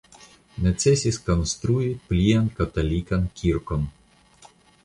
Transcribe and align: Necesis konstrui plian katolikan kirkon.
Necesis 0.67 1.19
konstrui 1.27 1.91
plian 2.07 2.51
katolikan 2.61 3.31
kirkon. 3.43 3.89